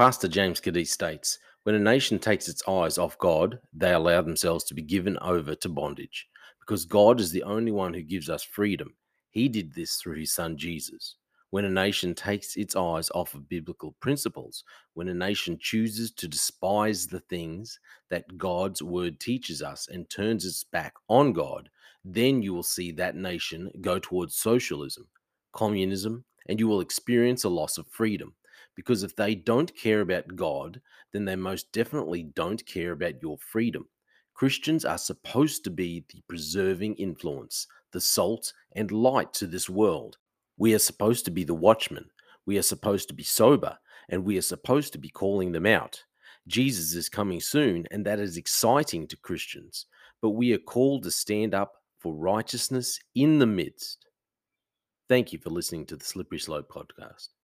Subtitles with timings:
[0.00, 4.64] Pastor James Kaddis states When a nation takes its eyes off God, they allow themselves
[4.64, 6.26] to be given over to bondage
[6.58, 8.94] because God is the only one who gives us freedom.
[9.28, 11.16] He did this through his son Jesus.
[11.50, 16.28] When a nation takes its eyes off of biblical principles, when a nation chooses to
[16.28, 17.78] despise the things
[18.08, 21.68] that God's word teaches us and turns its back on God,
[22.06, 25.08] then you will see that nation go towards socialism,
[25.52, 28.32] communism, and you will experience a loss of freedom.
[28.80, 30.80] Because if they don't care about God,
[31.12, 33.86] then they most definitely don't care about your freedom.
[34.32, 40.16] Christians are supposed to be the preserving influence, the salt and light to this world.
[40.56, 42.06] We are supposed to be the watchmen.
[42.46, 43.76] We are supposed to be sober,
[44.08, 46.02] and we are supposed to be calling them out.
[46.46, 49.84] Jesus is coming soon, and that is exciting to Christians.
[50.22, 54.06] But we are called to stand up for righteousness in the midst.
[55.06, 57.28] Thank you for listening to the Slippery Slope podcast.